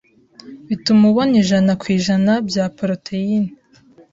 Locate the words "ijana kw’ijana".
1.43-2.31